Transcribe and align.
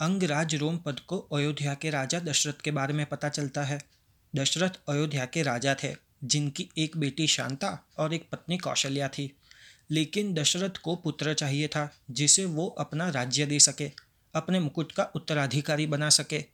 अंगराज 0.00 0.54
रोमपद 0.54 1.00
को 1.00 1.18
अयोध्या 1.18 1.74
के 1.74 1.90
राजा 1.90 2.18
दशरथ 2.18 2.60
के 2.64 2.70
बारे 2.70 2.94
में 2.94 3.06
पता 3.06 3.28
चलता 3.28 3.62
है। 3.62 3.78
दशरथ 4.36 4.70
अयोध्या 4.88 5.26
के 5.26 5.42
राजा 5.42 5.76
थे, 5.84 5.96
जिनकी 6.24 6.70
एक 6.78 6.96
बेटी 6.96 7.26
शांता 7.26 7.86
और 7.98 8.14
एक 8.14 8.28
पत्नी 8.32 8.58
कौशल्या 8.58 9.08
थी। 9.08 9.36
लेकिन 9.90 10.34
दशरथ 10.34 10.70
को 10.70 10.96
पुत्र 10.96 11.34
चाहिए 11.34 11.68
था, 11.68 11.96
जिसे 12.10 12.44
वो 12.44 12.66
अपना 12.66 13.08
राज्य 13.08 13.46
दे 13.46 13.58
सके, 13.58 13.90
अपने 14.34 14.60
मुकुट 14.60 14.92
का 14.92 15.04
उत्तराधिकारी 15.14 15.86
बना 15.86 16.10
सके। 16.10 16.44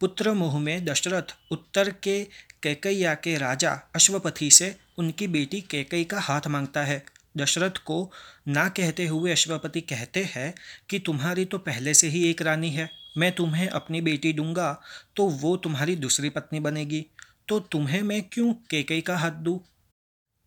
पुत्र 0.00 0.32
मोह 0.32 0.58
में 0.58 0.84
दशरथ 0.84 1.36
उत्तर 1.50 1.90
के 1.90 2.26
कैकैया 2.62 3.14
के 3.14 3.38
राजा 3.38 3.80
अश्वपति 3.94 4.50
से 4.50 4.76
उनकी 4.98 5.26
बेटी 5.26 5.60
कैकई 5.60 6.04
का 6.04 6.20
हाथ 6.20 6.40
माँगता 6.46 6.84
है। 6.84 7.04
दशरथ 7.36 7.78
को 7.86 8.10
ना 8.48 8.68
कहते 8.68 9.06
हुए 9.06 9.32
अश्वपति 9.32 9.80
कहते 9.82 10.24
हैं 10.26 10.52
कि 10.90 10.98
तुम्हारी 10.98 11.44
तो 11.44 11.58
पहले 11.58 11.94
से 11.94 12.08
ही 12.08 12.24
एक 12.30 12.42
रानी 12.42 12.70
है, 12.70 12.88
मैं 13.18 13.32
तुम्हें 13.32 13.68
अपनी 13.68 14.00
बेटी 14.00 14.32
दूँगा 14.32 14.72
तो 15.16 15.26
वो 15.26 15.56
तुम्हारी 15.56 15.96
दूसरी 15.96 16.28
पत्नी 16.30 16.60
बनेगी। 16.60 17.04
तो 17.48 17.58
तुम्हें 17.62 18.02
मैं 18.02 18.22
क्यों 18.22 18.52
केकई 18.70 19.00
का 19.00 19.16
हाथ 19.16 19.42
दूँ? 19.42 19.58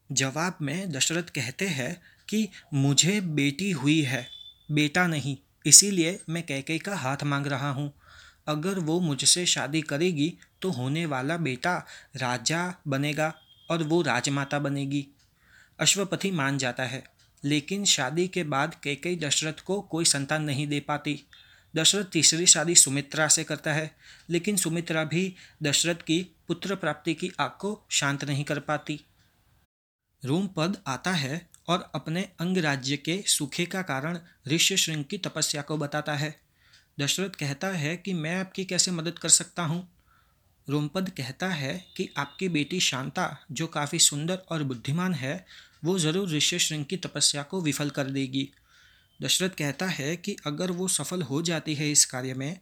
जवाब 0.09 0.57
में 0.61 0.91
दशरथ 0.91 1.29
कहते 1.29 1.67
हैं 1.67 1.95
कि 2.29 2.47
मुझे 2.73 3.19
बेटी 3.21 3.71
हुई 3.71 4.01
है, 4.01 4.25
बेटा 4.69 5.05
नहीं, 5.07 5.37
इसीलिए 5.65 6.19
मैं 6.29 6.43
कैकई 6.45 6.77
का 6.77 6.95
हाथ 6.95 7.23
मांग 7.23 7.47
रहा 7.47 7.69
हूँ। 7.71 7.91
अगर 8.47 8.79
वो 8.79 8.99
मुझसे 8.99 9.45
शादी 9.45 9.81
करेगी 9.81 10.33
तो 10.61 10.69
होने 10.71 11.05
वाला 11.05 11.37
बेटा 11.39 11.75
राजा 12.15 12.61
बनेगा 12.87 13.33
और 13.69 13.83
वो 13.83 14.01
राजमाता 14.01 14.59
बनेगी। 14.59 15.05
अश्वपति 15.79 16.31
मान 16.31 16.57
जाता 16.57 16.83
है, 16.83 17.03
लेकिन 17.43 17.85
शादी 17.85 18.27
के 18.27 18.43
बाद 18.43 18.75
कैकई 18.75 19.15
दशरथ 19.15 19.59
को 19.59 19.81
कोई 19.81 20.05
संतान 20.05 20.43
नहीं 20.43 20.67
दे 20.67 20.79
पाती। 20.79 21.23
दशरथ 21.75 22.05
तीसरी 22.05 22.45
शादी 22.45 22.75
सुमित्रा 22.75 23.27
से 23.27 23.43
करता 23.43 23.73
है, 23.73 23.95
लेकिन 24.29 24.55
सुमित्रा 24.55 25.03
भी 25.03 25.35
दशरथ 25.63 25.95
की 25.95 26.35
पुत्र 26.47 26.75
प्राप्ति 26.75 27.13
की 27.13 27.31
आग 27.39 27.49
को 27.49 27.85
शांत 27.89 28.23
नहीं 28.23 28.43
कर 28.43 28.59
पाती। 28.59 28.99
रोमपद 30.25 30.77
आता 30.87 31.11
है 31.11 31.49
और 31.67 31.91
अपने 31.95 32.21
अंगराज्य 32.39 32.97
के 32.97 33.23
सूखे 33.27 33.65
का 33.65 33.81
कारण 33.81 34.19
ऋष्य 34.47 34.77
श्रृंग 34.77 35.05
की 35.05 35.17
तपस्या 35.17 35.61
को 35.61 35.77
बताता 35.77 36.13
है। 36.13 36.41
दशरथ 36.99 37.29
कहता 37.29 37.67
है 37.67 37.97
कि 37.97 38.13
मैं 38.13 38.35
आपकी 38.35 38.65
कैसे 38.65 38.91
मदद 38.91 39.19
कर 39.19 39.29
सकता 39.29 39.63
हूँ? 39.63 39.98
रोमपद 40.69 41.09
कहता 41.09 41.47
है 41.47 41.73
कि 41.97 42.09
आपकी 42.17 42.49
बेटी 42.49 42.79
शांता, 42.79 43.45
जो 43.51 43.67
काफ़ी 43.67 43.99
सुंदर 43.99 44.35
और 44.49 44.63
बुद्धिमान 44.63 45.13
है, 45.13 45.45
वो 45.83 45.97
ज़रूर 45.99 46.29
ऋषि 46.29 46.59
श्रृंग 46.59 46.85
की 46.85 46.97
तपस्या 46.97 47.43
को 47.43 47.61
विफल 47.61 47.89
कर 47.89 48.03
देगी। 48.03 48.49
दशरथ 49.19 49.49
कहता 49.49 49.85
है 49.85 50.15
कि 50.15 50.35
अगर 50.47 50.71
वो 50.71 50.87
सफल 50.87 51.21
हो 51.21 51.41
जाती 51.41 51.75
है 51.75 51.91
इस 51.91 52.05
कार्य 52.05 52.33
में 52.33 52.59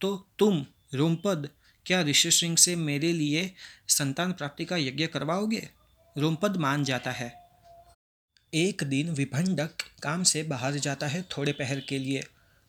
तो 0.00 0.16
तुम, 0.38 0.64
रोमपद, 0.94 1.48
क्या 1.86 2.00
ऋषि 2.02 2.30
श्रृंग 2.30 2.56
से 2.56 2.76
मेरे 2.76 3.12
लिए 3.12 3.54
संतान 3.88 4.32
प्राप्ति 4.32 4.64
का 4.64 4.76
यज्ञ 4.76 5.06
करवाओगे? 5.06 5.68
रोमपद 6.16 6.56
मान 6.56 6.84
जाता 6.84 7.10
है। 7.10 7.32
एक 8.54 8.84
दिन 8.84 9.10
विभंडक 9.10 9.82
काम 10.02 10.22
से 10.22 10.42
बाहर 10.42 10.74
जाता 10.74 11.06
है 11.06 11.22
थोड़े 11.22 11.52
पहर 11.52 11.80
के 11.80 11.98
लिए। 11.98 12.22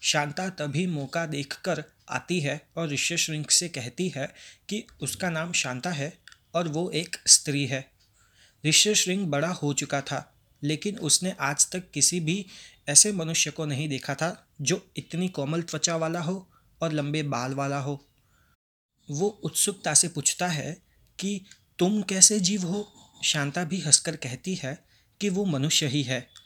शांता 0.04 0.50
तभी 0.50 0.88
मौका 0.88 1.26
देखकर 1.26 1.84
आती 2.10 2.40
है 2.40 2.68
और 2.78 2.90
ऋष्य 2.90 3.18
श्रृंग 3.18 3.46
से 3.46 3.70
कहती 3.70 4.10
है 4.10 4.34
कि 4.70 4.88
उसका 5.02 5.30
नाम 5.30 5.52
शांता 5.52 5.90
है 5.90 6.18
और 6.56 6.68
वो 6.68 6.90
एक 6.90 7.18
स्त्री 7.28 7.66
है। 7.66 7.92
ऋष्य 8.66 8.96
श्रृंग 8.96 9.28
बड़ा 9.28 9.50
हो 9.50 9.74
चुका 9.74 10.02
था, 10.02 10.40
लेकिन 10.64 10.98
उसने 10.98 11.36
आज 11.40 11.72
तक 11.72 11.92
किसी 11.92 12.20
भी 12.20 12.46
ऐसे 12.90 13.12
मनुष्य 13.12 13.52
को 13.52 13.66
नहीं 13.66 13.90
देखा 13.90 14.16
था 14.16 14.48
जो 14.62 14.92
इतनी 14.98 15.28
कोमल 15.28 15.62
त्वचा 15.62 15.96
वाला 15.96 16.22
हो 16.22 16.52
और 16.82 16.92
लंबे 16.92 17.24
बाल 17.24 17.54
वाला 17.54 17.80
हो। 17.80 18.08
वो 19.12 19.28
उत्सुकता 19.28 19.94
से 19.94 20.08
पूछता 20.08 20.48
है 20.48 20.78
कि, 21.20 21.46
तुम 21.80 22.02
कैसे 22.02 22.40
जीव 22.40 22.62
हो? 22.62 22.94
शांता 23.24 23.64
भी 23.64 23.82
हंसकर 23.82 24.16
कहती 24.16 24.56
है 24.56 24.84
कि 25.20 25.30
वो 25.30 25.46
मनुष्य 25.46 25.88
ही 25.88 26.04
है 26.04 26.41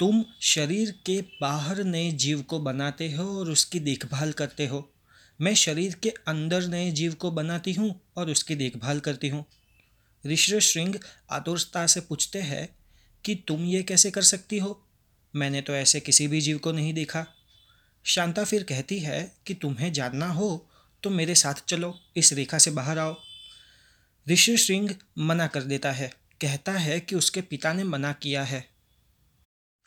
तुम 0.00 0.24
शरीर 0.40 0.90
के 1.06 1.20
बाहर 1.40 1.84
नए 1.84 2.12
जीव 2.12 2.42
को 2.42 2.58
बनाते 2.58 3.12
हो 3.12 3.40
और 3.40 3.50
उसकी 3.50 3.80
देखभाल 3.80 4.32
करते 4.32 4.66
हो। 4.66 4.92
मैं 5.40 5.54
शरीर 5.54 5.94
के 5.94 6.10
अंदर 6.28 6.66
नए 6.66 6.90
जीव 6.90 7.14
को 7.14 7.30
बनाती 7.30 7.72
हूँ 7.72 8.00
और 8.16 8.30
उसकी 8.30 8.54
देखभाल 8.54 9.00
करती 9.00 9.28
हूँ। 9.28 9.44
ऋषि 10.26 10.60
श्रृंग 10.60 10.94
आतुरता 11.30 11.86
से 11.86 12.00
पूछते 12.00 12.38
हैं 12.38 12.76
कि 13.24 13.34
तुम 13.34 13.64
ये 13.64 13.82
कैसे 13.82 14.10
कर 14.10 14.22
सकती 14.22 14.58
हो? 14.58 14.86
मैंने 15.34 15.60
तो 15.60 15.74
ऐसे 15.74 16.00
किसी 16.00 16.28
भी 16.28 16.40
जीव 16.40 16.58
को 16.58 16.72
नहीं 16.72 16.94
देखा। 16.94 17.26
शांता 18.04 18.44
फिर 18.44 18.62
कहती 18.62 18.98
है 18.98 19.36
कि 19.46 19.54
तुम्हें 19.54 19.92
जानना 19.92 20.28
हो 20.28 20.70
तो 21.02 21.10
मेरे 21.10 21.34
साथ 21.34 21.54
चलो, 21.68 21.98
इस 22.16 22.32
रेखा 22.32 22.58
से 22.58 22.70
बाहर 22.70 22.98
आओ। 22.98 23.16
ऋषि 24.28 24.56
श्रृंग 24.56 24.90
मना 25.18 25.46
कर 25.46 25.62
देता 25.62 25.92
है, 25.92 26.12
कहता 26.40 26.72
है 26.72 27.00
कि 27.00 27.16
उसके 27.16 27.40
पिता 27.40 27.72
ने 27.72 27.84
मना 27.84 28.12
किया 28.12 28.44
है। 28.44 28.69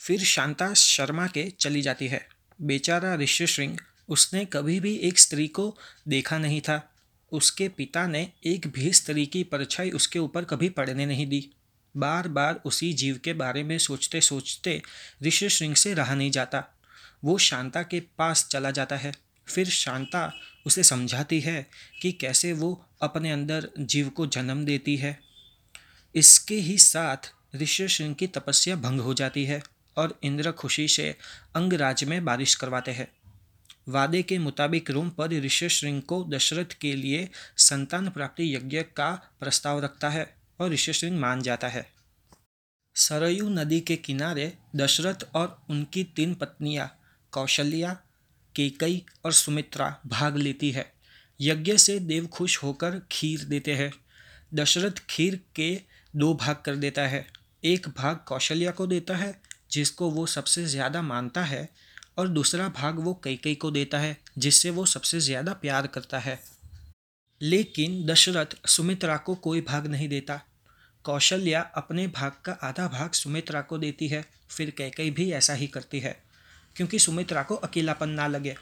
फिर 0.03 0.23
शांता 0.23 0.73
शर्मा 0.73 1.27
के 1.27 1.53
चली 1.59 1.81
जाती 1.81 2.07
है। 2.07 2.27
बेचारा 2.61 3.15
ऋषि 3.15 3.47
श्रृंग, 3.47 3.77
उसने 4.09 4.45
कभी 4.45 4.79
भी 4.79 4.95
एक 4.95 5.19
स्त्री 5.19 5.47
को 5.47 5.77
देखा 6.07 6.37
नहीं 6.37 6.61
था। 6.61 6.93
उसके 7.31 7.69
पिता 7.69 8.07
ने 8.07 8.31
एक 8.45 8.67
भी 8.67 8.93
स्त्री 8.93 9.25
की 9.25 9.43
परछाई 9.43 9.89
उसके 9.89 10.19
ऊपर 10.19 10.43
कभी 10.43 10.69
पड़ने 10.69 11.05
नहीं 11.05 11.27
दी। 11.27 11.49
बार 11.97 12.27
बार 12.27 12.61
उसी 12.65 12.93
जीव 12.93 13.19
के 13.23 13.33
बारे 13.33 13.63
में 13.63 13.77
सोचते 13.77 14.21
सोचते 14.21 14.81
ऋषि 15.23 15.49
श्रृंग 15.49 15.75
से 15.75 15.93
रहा 15.93 16.15
नहीं 16.15 16.31
जाता। 16.31 16.63
वो 17.23 17.37
शांता 17.37 17.83
के 17.83 17.99
पास 17.99 18.47
चला 18.47 18.71
जाता 18.71 18.95
है। 18.95 19.13
फिर 19.47 19.69
शांता 19.69 20.33
उसे 20.65 20.83
समझाती 20.83 21.39
है 21.39 21.69
कि 22.01 22.11
कैसे 22.11 22.53
वो 22.53 22.85
अपने 23.01 23.31
अंदर 23.31 23.69
जीव 23.79 24.09
को 24.09 24.27
जन्म 24.27 24.65
देती 24.65 24.97
है। 24.97 25.19
इसके 26.15 26.55
ही 26.55 26.77
साथ 26.77 27.33
ऋषि 27.55 27.87
श्रृंग 27.87 28.15
की 28.15 28.27
तपस्या 28.27 28.75
भंग 28.75 28.99
हो 28.99 29.13
जाती 29.13 29.45
है। 29.45 29.72
और 29.97 30.19
इंद्र 30.23 30.51
खुशी 30.51 30.87
से 30.87 31.15
अंगराज 31.55 32.03
में 32.03 32.25
बारिश 32.25 32.55
करवाते 32.55 32.91
हैं। 32.91 33.07
वादे 33.87 34.23
के 34.23 34.37
मुताबिक 34.37 34.91
रोम 34.91 35.09
पर 35.09 35.29
ऋषि 35.29 35.69
श्रृंग 35.69 36.01
को 36.01 36.23
दशरथ 36.23 36.73
के 36.81 36.95
लिए 36.95 37.29
संतान 37.57 38.09
प्राप्ति 38.09 38.55
यज्ञ 38.55 38.81
का 38.81 39.31
प्रस्ताव 39.39 39.83
रखता 39.83 40.09
है 40.09 40.35
और 40.59 40.71
ऋषि 40.71 40.93
श्रृंग 40.93 41.19
मान 41.19 41.41
जाता 41.41 41.67
है। 41.67 41.91
सरयू 42.95 43.49
नदी 43.49 43.79
के 43.79 43.95
किनारे 43.95 44.53
दशरथ 44.75 45.15
और 45.35 45.65
उनकी 45.69 46.03
तीन 46.03 46.33
पत्नियाँ 46.33 46.99
कौशल्या, 47.31 47.93
केकई 48.55 49.05
और 49.25 49.33
सुमित्रा 49.33 49.99
भाग 50.07 50.37
लेती 50.37 50.71
है। 50.71 50.93
यज्ञ 51.41 51.77
से 51.77 51.99
देव 51.99 52.27
खुश 52.27 52.63
होकर 52.63 53.01
खीर 53.11 53.43
देते 53.43 53.73
हैं। 53.75 53.91
दशरथ 54.53 54.91
खीर 55.09 55.39
के 55.55 55.81
दो 56.15 56.33
भाग 56.33 56.55
कर 56.55 56.75
देता 56.75 57.01
है। 57.01 57.27
एक 57.63 57.89
भाग 57.89 58.19
कौशल्या 58.27 58.71
को 58.71 58.87
देता 58.87 59.15
है 59.15 59.41
जिसको 59.73 60.09
वो 60.09 60.25
सबसे 60.25 60.65
ज़्यादा 60.65 61.01
मानता 61.01 61.43
है 61.43 61.67
और 62.17 62.27
दूसरा 62.27 62.67
भाग 62.69 62.99
वो 62.99 63.13
कई 63.23 63.35
कई 63.35 63.55
को 63.55 63.71
देता 63.71 63.99
है, 63.99 64.17
जिससे 64.37 64.69
वो 64.69 64.85
सबसे 64.85 65.19
ज़्यादा 65.19 65.53
प्यार 65.53 65.87
करता 65.87 66.19
है। 66.19 66.39
लेकिन 67.41 68.05
दशरथ 68.05 68.55
सुमित्रा 68.67 69.17
को 69.17 69.35
कोई 69.35 69.61
भाग 69.61 69.87
नहीं 69.87 70.07
देता। 70.09 70.41
कौशल्या 71.05 71.61
अपने 71.75 72.07
भाग 72.07 72.31
का 72.45 72.51
आधा 72.63 72.87
भाग 72.87 73.11
सुमित्रा 73.11 73.61
को 73.61 73.77
देती 73.77 74.07
है, 74.07 74.23
फिर 74.49 74.69
कैकई 74.69 75.09
भी 75.11 75.31
ऐसा 75.31 75.53
ही 75.53 75.67
करती 75.67 75.99
है, 75.99 76.15
क्योंकि 76.75 76.99
सुमित्रा 76.99 77.43
को 77.43 77.55
अकेलापन 77.57 78.09
ना 78.09 78.27
लगे। 78.27 78.55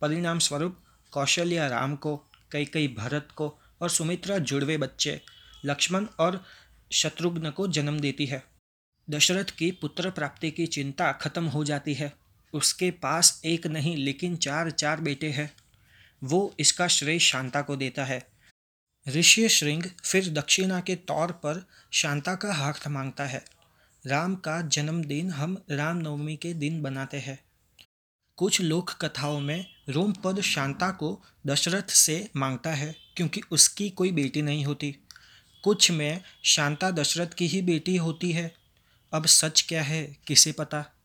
परिणाम 0.00 0.38
स्वरूप 0.38 0.78
कौशल्या 1.12 1.66
राम 1.66 1.96
को 1.96 2.16
कई 2.52 2.64
कई 2.64 2.88
भरत 2.88 3.28
को 3.36 3.48
और 3.82 3.90
सुमित्रा 3.90 4.38
जुड़वे 4.40 4.76
बच्चे 4.78 5.20
लक्ष्मण 5.64 6.06
और 6.20 6.44
शत्रुघ्न 6.90 7.50
को 7.50 7.66
जन्म 7.68 7.98
देती 8.00 8.26
है। 8.26 8.42
दशरथ 9.10 9.44
की 9.44 9.70
पुत्र 9.70 10.10
प्राप्ति 10.10 10.50
की 10.50 10.66
चिंता 10.66 11.12
खत्म 11.12 11.44
हो 11.44 11.64
जाती 11.64 11.94
है। 11.94 12.12
उसके 12.52 12.90
पास 12.90 13.42
एक 13.44 13.66
नहीं, 13.66 13.96
लेकिन 13.96 14.36
चार 14.36 14.70
चार 14.70 15.00
बेटे 15.00 15.30
हैं। 15.30 15.54
वो 16.24 16.54
इसका 16.60 16.88
श्रेय 16.88 17.18
शांता 17.18 17.62
को 17.62 17.76
देता 17.76 18.04
है। 18.04 18.26
ऋषि 19.08 19.48
श्रृंग 19.48 19.82
फिर 20.04 20.32
दक्षिणा 20.32 20.80
के 20.80 20.96
तौर 20.96 21.32
पर 21.32 21.68
शांता 21.92 22.34
का 22.34 22.54
हाथ 22.54 22.88
माँगता 22.88 23.24
है। 23.24 23.44
राम 24.06 24.34
का 24.34 24.60
जन्मदिन 24.60 25.30
हम 25.30 25.62
रामनवमी 25.70 26.36
के 26.36 26.54
दिन 26.54 26.82
बनाते 26.82 27.16
हैं। 27.16 27.38
कुछ 28.36 28.60
लोक 28.60 28.90
कथाओं 28.90 29.40
में 29.40 29.66
रोमपद 29.88 30.40
शांता 30.40 30.90
को 30.90 31.22
दशरथ 31.46 31.90
से 31.90 32.30
माँगता 32.36 32.70
है, 32.70 32.96
क्योंकि 33.16 33.40
उसकी 33.50 33.90
कोई 33.90 34.12
बेटी 34.12 34.42
नहीं 34.42 34.64
होती। 34.64 34.96
कुछ 35.64 35.90
में 35.90 36.20
शांता 36.44 36.90
दशरथ 36.90 37.26
की 37.26 37.46
ही 37.46 37.62
बेटी 37.62 37.96
होती 37.96 38.32
है। 38.32 38.65
अब 39.12 39.26
सच 39.26 39.62
क्या 39.68 39.82
है 39.82 40.16
किसे 40.26 40.52
पता? 40.52 40.95